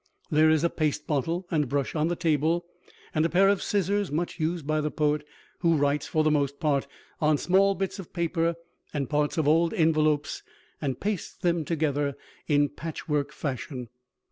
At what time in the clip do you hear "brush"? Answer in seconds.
1.69-1.93